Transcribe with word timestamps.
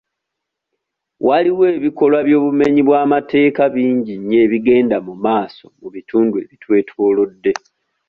Waliwo 1.27 1.63
ebikolwa 1.77 2.19
by'obumenyi 2.27 2.81
bwa'amateeka 2.87 3.63
bingi 3.75 4.13
nnyo 4.17 4.37
ebigenda 4.45 4.97
mu 5.07 5.13
maaso 5.25 5.65
mu 5.79 5.87
bitundu 5.95 6.35
ebitwetoolodde. 6.43 7.51